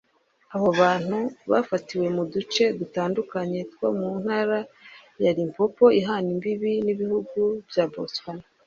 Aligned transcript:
Abo 0.55 0.69
bantu 0.81 1.17
bafatiwe 1.51 2.07
mu 2.15 2.23
duce 2.33 2.63
dutandukanye 2.79 3.59
two 3.71 3.87
mu 3.99 4.09
ntara 4.21 4.59
ya 5.23 5.31
Limpopo 5.37 5.83
ihana 5.99 6.27
imbibi 6.35 6.71
n’ibihugu 6.85 7.41
bya 7.69 7.85
Botswana 7.93 8.45